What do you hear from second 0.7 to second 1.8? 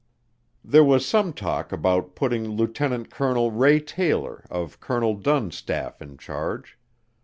was some talk